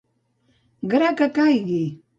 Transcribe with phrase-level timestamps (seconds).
[0.95, 1.83] Gra que caigui!